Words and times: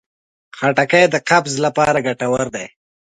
خټکی 0.57 1.03
د 1.13 1.15
قبض 1.29 1.53
لپاره 1.65 2.03
ګټور 2.07 2.41
دی. 2.55 2.65